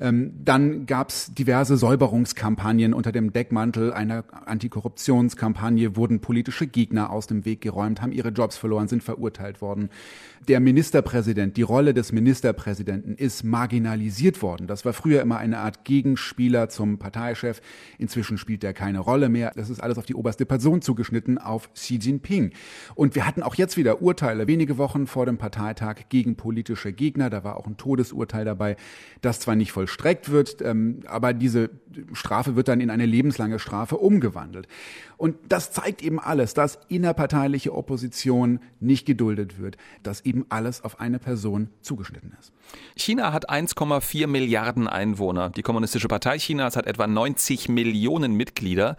[0.00, 7.26] Ähm, dann gab es diverse Säuberungskampagnen unter dem Deckmantel einer Antikorruptionskampagne, wurden politische Gegner aus
[7.26, 9.90] dem Weg geräumt, haben ihre Jobs verloren, sind verurteilt worden.
[10.46, 14.66] Der Ministerpräsident, die Rolle des Ministerpräsidenten ist marginalisiert worden.
[14.66, 17.60] Das war früher immer eine Art Gegenspieler zum Parteichef.
[17.98, 19.52] Inzwischen spielt er keine Rolle mehr.
[19.56, 22.52] Das ist alles auf die oberste Person zugeschnitten, auf Xi Jinping.
[22.94, 27.30] Und wir hatten auch jetzt wieder Urteile, wenige Wochen vor dem Parteitag gegen politische Gegner.
[27.30, 28.76] Da war auch ein Todesurteil dabei,
[29.20, 31.70] das zwar nicht voll vollstreckt wird, ähm, aber diese
[32.12, 34.68] Strafe wird dann in eine lebenslange Strafe umgewandelt.
[35.16, 41.00] Und das zeigt eben alles, dass innerparteiliche Opposition nicht geduldet wird, dass eben alles auf
[41.00, 42.52] eine Person zugeschnitten ist.
[42.96, 45.50] China hat 1,4 Milliarden Einwohner.
[45.50, 48.96] Die Kommunistische Partei Chinas hat etwa 90 Millionen Mitglieder.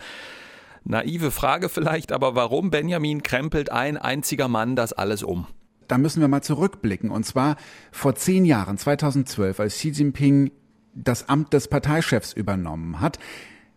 [0.84, 5.46] Naive Frage vielleicht, aber warum Benjamin krempelt ein einziger Mann das alles um?
[5.90, 7.10] da müssen wir mal zurückblicken.
[7.12, 7.58] Und zwar
[7.92, 10.52] vor zehn Jahren, 2012, als Xi Jinping
[11.04, 13.20] das Amt des Parteichefs übernommen hat.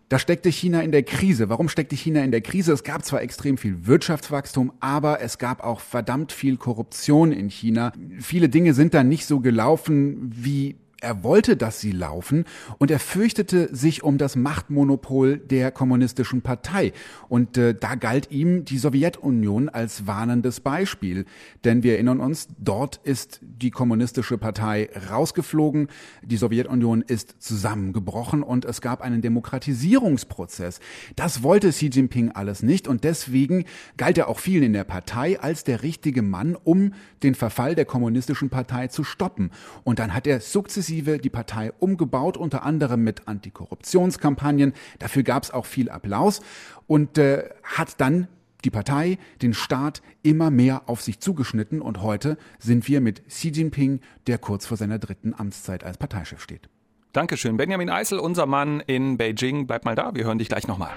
[0.08, 1.48] Da steckte China in der Krise.
[1.48, 2.72] Warum steckte China in der Krise?
[2.72, 7.92] Es gab zwar extrem viel Wirtschaftswachstum, aber es gab auch verdammt viel Korruption in China.
[8.18, 12.44] Viele Dinge sind da nicht so gelaufen, wie er wollte, dass sie laufen
[12.78, 16.92] und er fürchtete sich um das Machtmonopol der kommunistischen Partei.
[17.28, 21.24] Und äh, da galt ihm die Sowjetunion als warnendes Beispiel.
[21.64, 25.88] Denn wir erinnern uns, dort ist die kommunistische Partei rausgeflogen,
[26.22, 30.78] die Sowjetunion ist zusammengebrochen und es gab einen Demokratisierungsprozess.
[31.16, 33.64] Das wollte Xi Jinping alles nicht und deswegen
[33.96, 37.86] galt er auch vielen in der Partei als der richtige Mann, um den Verfall der
[37.86, 39.50] kommunistischen Partei zu stoppen.
[39.82, 44.72] Und dann hat er sukzessive sukzessive die Partei umgebaut, unter anderem mit Antikorruptionskampagnen.
[44.98, 46.40] Dafür gab es auch viel Applaus
[46.86, 48.28] und äh, hat dann
[48.64, 53.48] die Partei, den Staat immer mehr auf sich zugeschnitten und heute sind wir mit Xi
[53.48, 56.68] Jinping, der kurz vor seiner dritten Amtszeit als Parteichef steht.
[57.12, 57.56] Dankeschön.
[57.56, 59.66] Benjamin Eisel, unser Mann in Beijing.
[59.66, 60.92] Bleib mal da, wir hören dich gleich nochmal.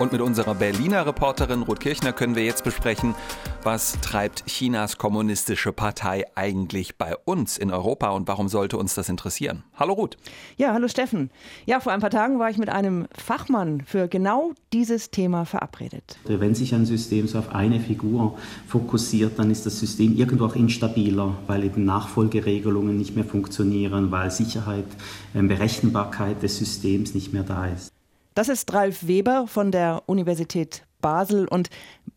[0.00, 3.14] Und mit unserer Berliner Reporterin Ruth Kirchner können wir jetzt besprechen,
[3.64, 9.08] was treibt Chinas kommunistische Partei eigentlich bei uns in Europa und warum sollte uns das
[9.08, 9.64] interessieren?
[9.76, 10.16] Hallo Ruth.
[10.56, 11.30] Ja, hallo Steffen.
[11.66, 16.18] Ja, vor ein paar Tagen war ich mit einem Fachmann für genau dieses Thema verabredet.
[16.24, 20.56] Wenn sich ein System so auf eine Figur fokussiert, dann ist das System irgendwo auch
[20.56, 24.86] instabiler, weil eben Nachfolgeregelungen nicht mehr funktionieren, weil Sicherheit,
[25.34, 27.92] ähm, Berechenbarkeit des Systems nicht mehr da ist.
[28.34, 31.68] Das ist Ralf Weber von der Universität Basel und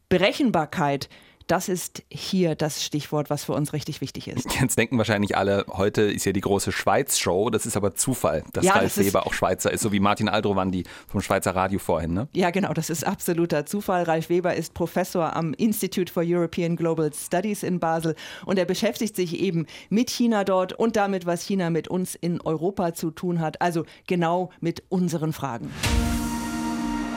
[0.09, 1.09] Berechenbarkeit.
[1.53, 4.51] Das ist hier das Stichwort, was für uns richtig wichtig ist.
[4.59, 7.51] Jetzt denken wahrscheinlich alle, heute ist ja die große Schweiz-Show.
[7.51, 10.29] Das ist aber Zufall, dass ja, Ralf das Weber auch Schweizer ist, so wie Martin
[10.29, 12.15] Aldrovandi vom Schweizer Radio vorhin.
[12.15, 12.27] Ne?
[12.33, 14.01] Ja, genau, das ist absoluter Zufall.
[14.01, 18.15] Ralf Weber ist Professor am Institute for European Global Studies in Basel
[18.47, 22.41] und er beschäftigt sich eben mit China dort und damit, was China mit uns in
[22.41, 23.61] Europa zu tun hat.
[23.61, 25.69] Also genau mit unseren Fragen.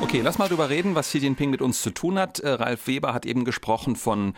[0.03, 2.41] Okay, lass mal drüber reden, was Xi Jinping mit uns zu tun hat.
[2.41, 4.35] Äh, Ralf Weber hat eben gesprochen von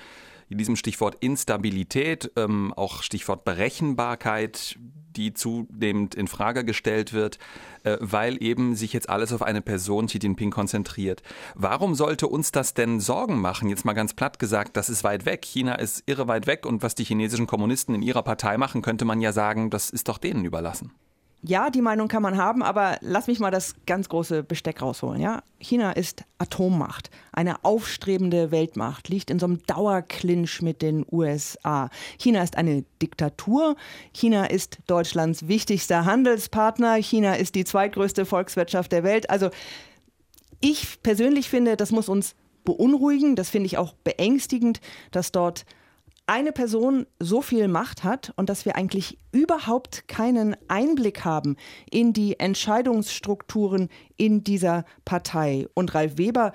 [0.48, 4.78] diesem Stichwort Instabilität, ähm, auch Stichwort Berechenbarkeit,
[5.16, 7.38] die zunehmend in Frage gestellt wird,
[7.82, 11.22] äh, weil eben sich jetzt alles auf eine Person Xi Jinping konzentriert.
[11.54, 13.68] Warum sollte uns das denn Sorgen machen?
[13.68, 15.44] Jetzt mal ganz platt gesagt, das ist weit weg.
[15.44, 19.04] China ist irre weit weg und was die chinesischen Kommunisten in ihrer Partei machen, könnte
[19.04, 20.92] man ja sagen, das ist doch denen überlassen.
[21.42, 25.20] Ja, die Meinung kann man haben, aber lass mich mal das ganz große Besteck rausholen.
[25.20, 25.42] Ja?
[25.60, 31.90] China ist Atommacht, eine aufstrebende Weltmacht, liegt in so einem Dauerclinch mit den USA.
[32.18, 33.76] China ist eine Diktatur.
[34.12, 36.96] China ist Deutschlands wichtigster Handelspartner.
[36.96, 39.30] China ist die zweitgrößte Volkswirtschaft der Welt.
[39.30, 39.50] Also
[40.60, 43.36] ich persönlich finde, das muss uns beunruhigen.
[43.36, 44.80] Das finde ich auch beängstigend,
[45.12, 45.64] dass dort
[46.28, 51.56] eine Person so viel Macht hat und dass wir eigentlich überhaupt keinen Einblick haben
[51.90, 53.88] in die Entscheidungsstrukturen
[54.18, 55.66] in dieser Partei.
[55.74, 56.52] Und Ralf Weber,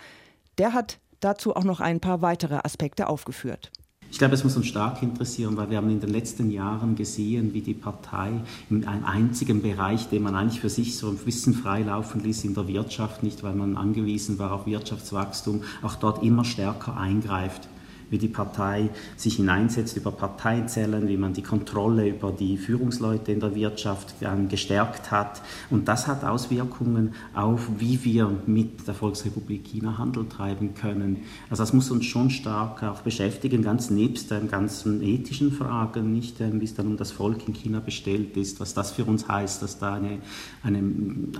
[0.59, 3.71] der hat dazu auch noch ein paar weitere Aspekte aufgeführt.
[4.11, 7.55] Ich glaube, es muss uns stark interessieren, weil wir haben in den letzten Jahren gesehen,
[7.55, 8.31] wie die Partei
[8.69, 12.53] in einem einzigen Bereich, den man eigentlich für sich so ein bisschen freilaufen ließ in
[12.53, 17.67] der Wirtschaft, nicht weil man angewiesen war auf Wirtschaftswachstum, auch dort immer stärker eingreift
[18.13, 23.39] wie die Partei sich hineinsetzt über Parteizellen, wie man die Kontrolle über die Führungsleute in
[23.39, 24.13] der Wirtschaft
[24.49, 25.41] gestärkt hat.
[25.71, 31.23] Und das hat Auswirkungen auf, wie wir mit der Volksrepublik China Handel treiben können.
[31.49, 36.39] Also das muss uns schon stark auch beschäftigen, ganz nebst den ganzen ethischen Fragen, nicht
[36.39, 39.27] ähm, wie es dann um das Volk in China bestellt ist, was das für uns
[39.27, 40.19] heißt, dass da eine,
[40.61, 40.83] eine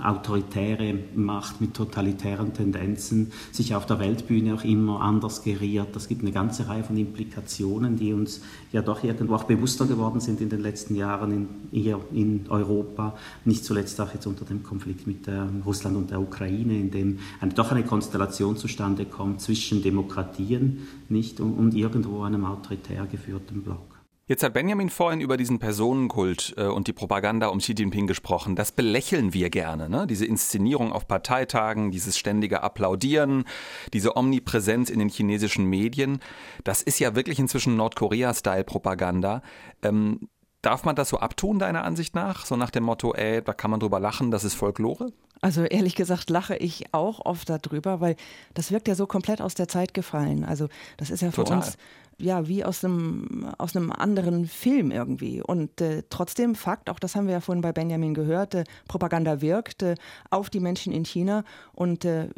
[0.02, 5.88] autoritäre Macht mit totalitären Tendenzen sich auf der Weltbühne auch immer anders geriert.
[5.92, 8.40] Das gibt eine ganze Reihe von Implikationen, die uns
[8.72, 13.64] ja doch irgendwo auch bewusster geworden sind in den letzten Jahren in, in Europa, nicht
[13.64, 17.52] zuletzt auch jetzt unter dem Konflikt mit äh, Russland und der Ukraine, in dem eine,
[17.52, 23.93] doch eine Konstellation zustande kommt zwischen Demokratien nicht und, und irgendwo einem autoritär geführten Block.
[24.26, 28.56] Jetzt hat Benjamin vorhin über diesen Personenkult äh, und die Propaganda um Xi Jinping gesprochen.
[28.56, 30.06] Das belächeln wir gerne, ne?
[30.06, 33.44] Diese Inszenierung auf Parteitagen, dieses ständige Applaudieren,
[33.92, 36.20] diese Omnipräsenz in den chinesischen Medien.
[36.64, 39.42] Das ist ja wirklich inzwischen Nordkorea-Style-Propaganda.
[39.82, 40.30] Ähm,
[40.62, 42.46] darf man das so abtun, deiner Ansicht nach?
[42.46, 45.12] So nach dem Motto, ey, da kann man drüber lachen, das ist Folklore?
[45.42, 48.16] Also ehrlich gesagt lache ich auch oft darüber, weil
[48.54, 50.42] das wirkt ja so komplett aus der Zeit gefallen.
[50.42, 51.58] Also das ist ja für Total.
[51.58, 51.76] uns
[52.18, 55.42] ja, wie aus einem, aus einem anderen Film irgendwie.
[55.42, 59.40] Und äh, trotzdem, Fakt, auch das haben wir ja vorhin bei Benjamin gehört, äh, Propaganda
[59.40, 59.94] wirkt äh,
[60.30, 62.28] auf die Menschen in China und äh,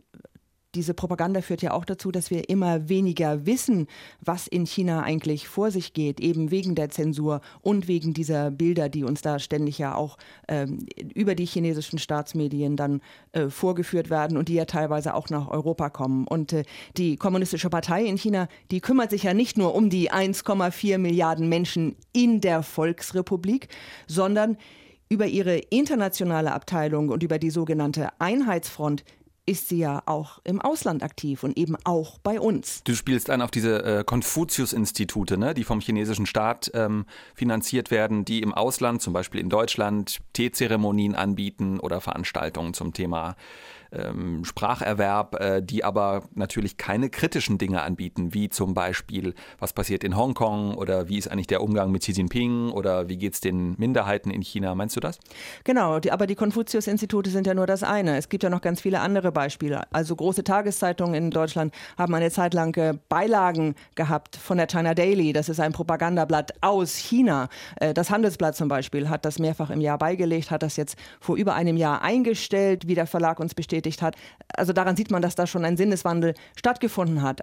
[0.77, 3.87] diese Propaganda führt ja auch dazu, dass wir immer weniger wissen,
[4.21, 8.89] was in China eigentlich vor sich geht, eben wegen der Zensur und wegen dieser Bilder,
[8.89, 13.01] die uns da ständig ja auch ähm, über die chinesischen Staatsmedien dann
[13.33, 16.27] äh, vorgeführt werden und die ja teilweise auch nach Europa kommen.
[16.27, 16.65] Und äh,
[16.97, 21.49] die Kommunistische Partei in China, die kümmert sich ja nicht nur um die 1,4 Milliarden
[21.49, 23.69] Menschen in der Volksrepublik,
[24.07, 24.59] sondern
[25.09, 29.05] über ihre internationale Abteilung und über die sogenannte Einheitsfront
[29.47, 32.83] ist sie ja auch im Ausland aktiv und eben auch bei uns.
[32.85, 38.25] Du spielst an auf diese äh, Konfuzius-Institute, ne, die vom chinesischen Staat ähm, finanziert werden,
[38.25, 43.37] die im Ausland, zum Beispiel in Deutschland, Teezeremonien anbieten oder Veranstaltungen zum Thema
[43.97, 50.05] ähm, Spracherwerb, äh, die aber natürlich keine kritischen Dinge anbieten, wie zum Beispiel, was passiert
[50.05, 53.41] in Hongkong oder wie ist eigentlich der Umgang mit Xi Jinping oder wie geht es
[53.41, 54.75] den Minderheiten in China.
[54.75, 55.19] Meinst du das?
[55.65, 58.17] Genau, die, aber die Konfuzius-Institute sind ja nur das eine.
[58.17, 59.83] Es gibt ja noch ganz viele andere Beispiele.
[59.93, 64.95] Also große Tageszeitungen in Deutschland haben eine Zeit lang äh, Beilagen gehabt von der China
[64.95, 65.33] Daily.
[65.33, 67.49] Das ist ein Propagandablatt aus China.
[67.81, 71.37] Äh, das Handelsblatt zum Beispiel hat das mehrfach im Jahr beigelegt, hat das jetzt vor
[71.37, 74.17] über einem Jahr eingestellt, wie der Verlag uns bestätigt bestätigt hat.
[74.57, 77.41] Also daran sieht man, dass da schon ein Sinneswandel stattgefunden hat.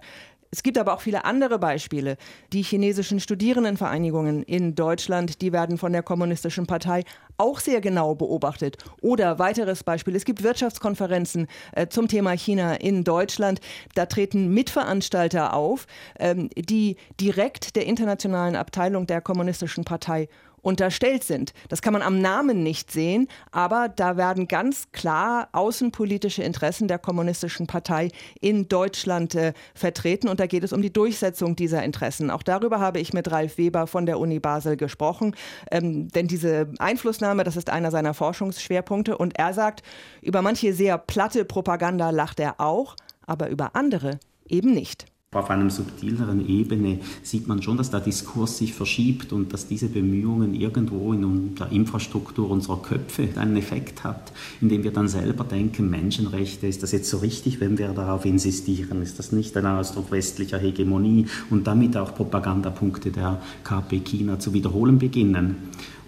[0.50, 2.16] Es gibt aber auch viele andere Beispiele.
[2.52, 7.02] Die chinesischen Studierendenvereinigungen in Deutschland, die werden von der Kommunistischen Partei
[7.38, 8.76] auch sehr genau beobachtet.
[9.02, 13.60] Oder weiteres Beispiel, es gibt Wirtschaftskonferenzen äh, zum Thema China in Deutschland.
[13.96, 15.86] Da treten Mitveranstalter auf,
[16.20, 20.28] ähm, die direkt der internationalen Abteilung der Kommunistischen Partei
[20.64, 21.52] unterstellt sind.
[21.68, 26.98] Das kann man am Namen nicht sehen, aber da werden ganz klar außenpolitische Interessen der
[26.98, 32.30] Kommunistischen Partei in Deutschland äh, vertreten und da geht es um die Durchsetzung dieser Interessen.
[32.30, 35.36] Auch darüber habe ich mit Ralf Weber von der Uni Basel gesprochen,
[35.70, 39.82] ähm, denn diese Einflussnahme, das ist einer seiner Forschungsschwerpunkte und er sagt,
[40.22, 42.96] über manche sehr platte Propaganda lacht er auch,
[43.26, 45.06] aber über andere eben nicht.
[45.34, 49.88] Auf einer subtileren Ebene sieht man schon, dass der Diskurs sich verschiebt und dass diese
[49.88, 55.90] Bemühungen irgendwo in der Infrastruktur unserer Köpfe einen Effekt hat, indem wir dann selber denken,
[55.90, 59.02] Menschenrechte, ist das jetzt so richtig, wenn wir darauf insistieren?
[59.02, 64.54] Ist das nicht ein Ausdruck westlicher Hegemonie und damit auch Propagandapunkte der KP China zu
[64.54, 65.56] wiederholen beginnen?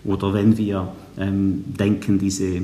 [0.04, 2.62] Oder wenn wir ähm, denken, diese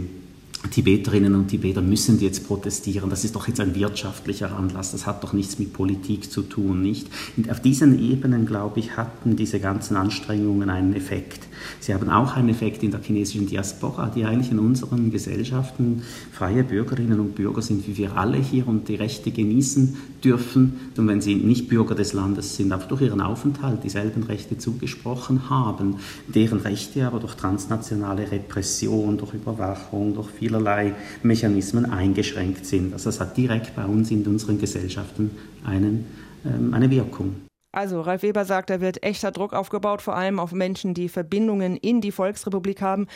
[0.70, 3.10] Tibeterinnen und Tibeter müssen jetzt protestieren.
[3.10, 4.92] Das ist doch jetzt ein wirtschaftlicher Anlass.
[4.92, 7.08] Das hat doch nichts mit Politik zu tun, nicht?
[7.36, 11.48] Und auf diesen Ebenen, glaube ich, hatten diese ganzen Anstrengungen einen Effekt.
[11.80, 16.64] Sie haben auch einen Effekt in der chinesischen Diaspora, die eigentlich in unseren Gesellschaften freie
[16.64, 20.90] Bürgerinnen und Bürger sind, wie wir alle hier und die Rechte genießen dürfen.
[20.96, 25.50] Und wenn sie nicht Bürger des Landes sind, auch durch ihren Aufenthalt dieselben Rechte zugesprochen
[25.50, 25.96] haben,
[26.28, 32.92] deren Rechte aber durch transnationale Repression, durch Überwachung, durch vielerlei Mechanismen eingeschränkt sind.
[32.92, 35.30] Also es hat direkt bei uns in unseren Gesellschaften
[35.64, 36.06] einen,
[36.44, 37.51] ähm, eine Wirkung.
[37.74, 41.78] Also Ralf Weber sagt, da wird echter Druck aufgebaut, vor allem auf Menschen, die Verbindungen
[41.78, 43.06] in die Volksrepublik haben,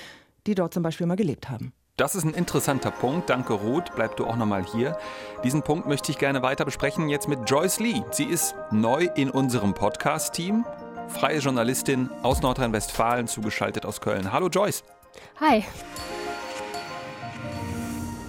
[0.47, 1.75] die dort zum Beispiel mal gelebt haben.
[1.99, 3.29] Das ist ein interessanter Punkt.
[3.29, 3.95] Danke, Ruth.
[3.95, 4.99] Bleib du auch nochmal hier.
[5.45, 8.03] Diesen Punkt möchte ich gerne weiter besprechen jetzt mit Joyce Lee.
[8.13, 10.65] Sie ist neu in unserem Podcast-Team.
[11.09, 14.33] Freie Journalistin aus Nordrhein-Westfalen, zugeschaltet aus Köln.
[14.33, 14.85] Hallo, Joyce.
[15.39, 15.65] Hi.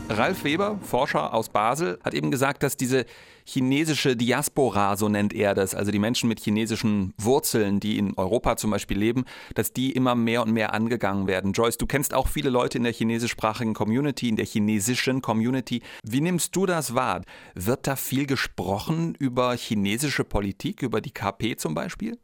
[0.09, 3.05] Ralf Weber, Forscher aus Basel, hat eben gesagt, dass diese
[3.47, 8.57] chinesische Diaspora, so nennt er das, also die Menschen mit chinesischen Wurzeln, die in Europa
[8.57, 9.23] zum Beispiel leben,
[9.55, 11.53] dass die immer mehr und mehr angegangen werden.
[11.53, 15.81] Joyce, du kennst auch viele Leute in der chinesischsprachigen Community, in der chinesischen Community.
[16.03, 17.21] Wie nimmst du das wahr?
[17.55, 22.17] Wird da viel gesprochen über chinesische Politik, über die KP zum Beispiel?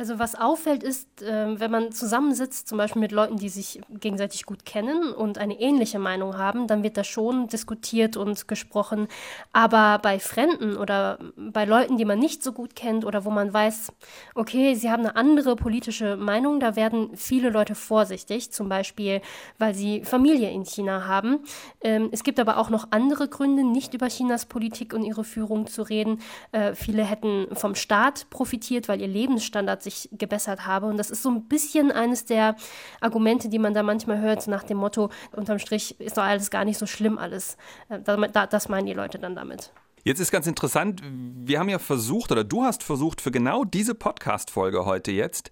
[0.00, 4.46] Also was auffällt ist, äh, wenn man zusammensitzt, zum Beispiel mit Leuten, die sich gegenseitig
[4.46, 9.08] gut kennen und eine ähnliche Meinung haben, dann wird da schon diskutiert und gesprochen.
[9.52, 13.52] Aber bei Fremden oder bei Leuten, die man nicht so gut kennt oder wo man
[13.52, 13.92] weiß,
[14.34, 19.20] okay, sie haben eine andere politische Meinung, da werden viele Leute vorsichtig, zum Beispiel,
[19.58, 21.40] weil sie Familie in China haben.
[21.82, 25.66] Ähm, es gibt aber auch noch andere Gründe, nicht über Chinas Politik und ihre Führung
[25.66, 26.22] zu reden.
[26.52, 30.86] Äh, viele hätten vom Staat profitiert, weil ihr Lebensstandard sich sich gebessert habe.
[30.86, 32.56] Und das ist so ein bisschen eines der
[33.00, 36.64] Argumente, die man da manchmal hört, nach dem Motto, unterm Strich ist doch alles gar
[36.64, 37.56] nicht so schlimm alles.
[37.88, 38.00] Äh,
[38.30, 39.72] das meinen die Leute dann damit.
[40.02, 43.94] Jetzt ist ganz interessant, wir haben ja versucht, oder du hast versucht, für genau diese
[43.94, 45.50] Podcast-Folge heute jetzt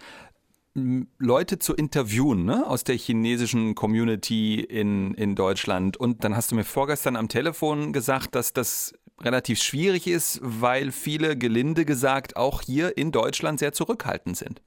[1.19, 5.97] Leute zu interviewen ne, aus der chinesischen Community in, in Deutschland.
[5.97, 10.93] Und dann hast du mir vorgestern am Telefon gesagt, dass das relativ schwierig ist, weil
[10.93, 14.63] viele, gelinde gesagt, auch hier in Deutschland sehr zurückhaltend sind.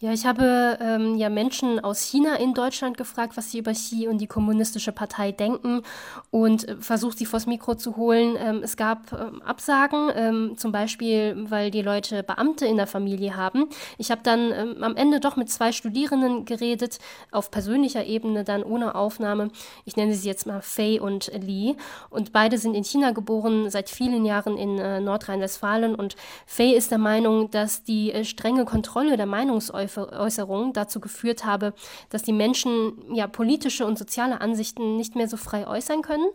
[0.00, 4.06] Ja, ich habe ähm, ja Menschen aus China in Deutschland gefragt, was sie über Xi
[4.06, 5.82] und die kommunistische Partei denken
[6.30, 8.36] und äh, versucht, sie vors Mikro zu holen.
[8.38, 13.34] Ähm, es gab ähm, Absagen, ähm, zum Beispiel, weil die Leute Beamte in der Familie
[13.34, 13.66] haben.
[13.96, 17.00] Ich habe dann ähm, am Ende doch mit zwei Studierenden geredet,
[17.32, 19.50] auf persönlicher Ebene, dann ohne Aufnahme.
[19.84, 21.74] Ich nenne sie jetzt mal Fei und Li.
[22.08, 25.96] Und beide sind in China geboren, seit vielen Jahren in äh, Nordrhein-Westfalen.
[25.96, 26.14] Und
[26.46, 31.74] Fei ist der Meinung, dass die äh, strenge Kontrolle der Meinungsäußerung Äußerung dazu geführt habe,
[32.10, 36.26] dass die Menschen ja politische und soziale Ansichten nicht mehr so frei äußern können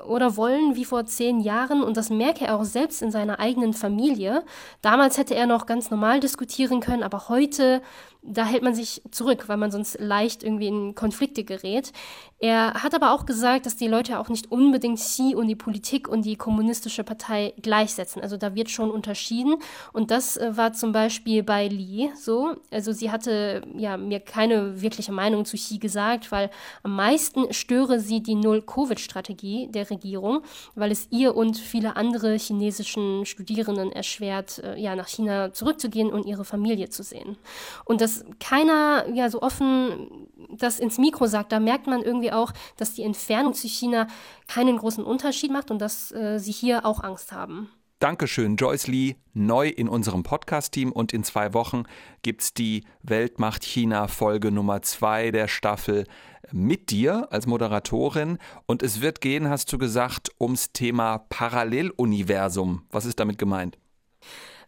[0.00, 1.82] oder wollen wie vor zehn Jahren.
[1.82, 4.44] Und das merke er auch selbst in seiner eigenen Familie.
[4.80, 7.82] Damals hätte er noch ganz normal diskutieren können, aber heute
[8.22, 11.92] da hält man sich zurück, weil man sonst leicht irgendwie in Konflikte gerät.
[12.38, 16.08] Er hat aber auch gesagt, dass die Leute auch nicht unbedingt Xi und die Politik
[16.08, 18.22] und die kommunistische Partei gleichsetzen.
[18.22, 19.56] Also da wird schon unterschieden.
[19.92, 22.54] Und das äh, war zum Beispiel bei Li so.
[22.70, 26.50] Also sie hatte ja mir keine wirkliche Meinung zu Xi gesagt, weil
[26.84, 30.42] am meisten störe sie die Null-Covid-Strategie der Regierung,
[30.74, 36.24] weil es ihr und viele andere chinesischen Studierenden erschwert, äh, ja, nach China zurückzugehen und
[36.24, 37.36] ihre Familie zu sehen.
[37.84, 42.32] Und das dass keiner ja so offen das ins Mikro sagt, da merkt man irgendwie
[42.32, 44.06] auch, dass die Entfernung zu China
[44.48, 47.70] keinen großen Unterschied macht und dass äh, sie hier auch Angst haben.
[48.02, 51.84] Dankeschön, Joyce Lee, neu in unserem Podcast-Team und in zwei Wochen
[52.22, 56.08] gibt es die Weltmacht China Folge Nummer zwei der Staffel
[56.50, 62.82] mit dir als Moderatorin und es wird gehen, hast du gesagt, ums Thema Paralleluniversum.
[62.90, 63.78] Was ist damit gemeint?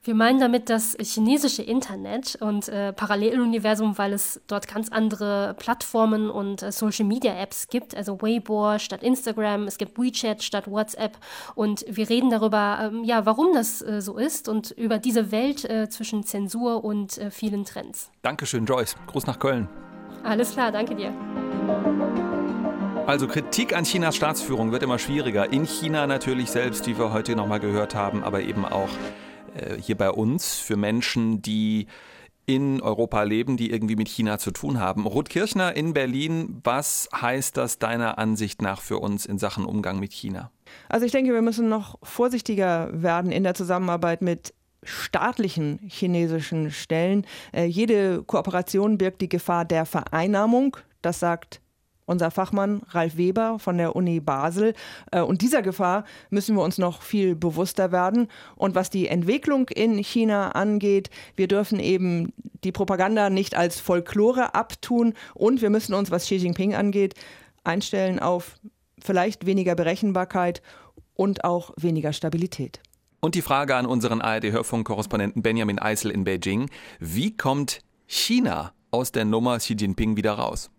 [0.07, 6.29] Wir meinen damit das chinesische Internet und äh, Paralleluniversum, weil es dort ganz andere Plattformen
[6.29, 11.17] und äh, Social Media Apps gibt, also Weibo statt Instagram, es gibt WeChat statt WhatsApp
[11.55, 15.65] und wir reden darüber, ähm, ja, warum das äh, so ist und über diese Welt
[15.65, 18.11] äh, zwischen Zensur und äh, vielen Trends.
[18.21, 18.97] Dankeschön, Joyce.
[19.07, 19.71] Gruß nach Köln.
[20.23, 21.15] Alles klar, danke dir.
[23.07, 25.51] Also Kritik an Chinas Staatsführung wird immer schwieriger.
[25.51, 28.91] In China natürlich selbst, wie wir heute nochmal gehört haben, aber eben auch
[29.81, 31.87] hier bei uns für Menschen, die
[32.47, 35.07] in Europa leben, die irgendwie mit China zu tun haben.
[35.07, 39.99] Ruth Kirchner in Berlin, was heißt das deiner Ansicht nach für uns in Sachen Umgang
[39.99, 40.51] mit China?
[40.89, 44.53] Also ich denke, wir müssen noch vorsichtiger werden in der Zusammenarbeit mit
[44.83, 47.27] staatlichen chinesischen Stellen.
[47.53, 50.77] Äh, jede Kooperation birgt die Gefahr der Vereinnahmung.
[51.01, 51.61] Das sagt
[52.07, 54.75] unser Fachmann Ralf Weber von der Uni Basel.
[55.11, 58.29] Äh, und dieser Gefahr müssen wir uns noch viel bewusster werden.
[58.57, 62.33] Und was die Entwicklung in China angeht, wir dürfen eben
[62.65, 65.15] die Propaganda nicht als Folklore abtun.
[65.35, 67.15] Und wir müssen uns, was Xi Jinping angeht,
[67.63, 68.59] einstellen auf
[69.03, 70.63] vielleicht weniger Berechenbarkeit
[71.15, 72.81] und auch weniger Stabilität.
[73.21, 76.69] Und die Frage an unseren ARD-Hörfunk-Korrespondenten Benjamin Eisel in Beijing.
[77.01, 80.71] Wie kommt China aus der Nummer Xi Jinping wieder raus?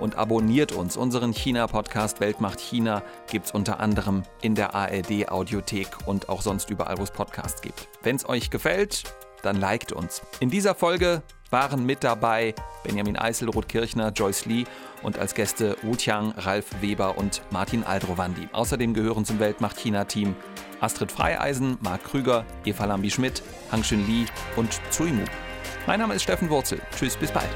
[0.00, 0.96] und abonniert uns.
[0.96, 6.96] Unseren China-Podcast Weltmacht China gibt es unter anderem in der ARD-Audiothek und auch sonst überall,
[6.96, 7.86] wo es Podcasts gibt.
[8.02, 9.02] Wenn es euch gefällt,
[9.42, 10.22] dann liked uns.
[10.40, 14.64] In dieser Folge waren mit dabei Benjamin Eisel, Ruth Kirchner, Joyce Lee
[15.02, 18.48] und als Gäste Wu Tiang, Ralf Weber und Martin Aldrovandi.
[18.52, 20.34] Außerdem gehören zum Weltmacht-China-Team
[20.80, 23.42] Astrid Freieisen, Marc Krüger, Eva Lambi-Schmidt,
[23.72, 24.26] Hangxun Li
[24.56, 25.24] und Zui Mu.
[25.86, 26.80] Mein Name ist Steffen Wurzel.
[26.96, 27.48] Tschüss, bis bald.